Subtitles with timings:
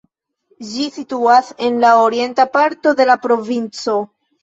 [0.69, 4.01] Ĝi situas en la orienta parto de la provinco.